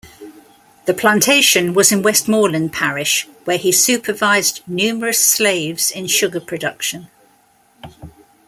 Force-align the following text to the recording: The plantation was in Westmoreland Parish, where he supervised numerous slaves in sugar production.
The 0.85 0.95
plantation 0.95 1.75
was 1.75 1.91
in 1.91 2.01
Westmoreland 2.01 2.73
Parish, 2.73 3.27
where 3.45 3.59
he 3.59 3.71
supervised 3.71 4.61
numerous 4.65 5.19
slaves 5.23 5.91
in 5.91 6.07
sugar 6.07 6.39
production. 6.39 7.07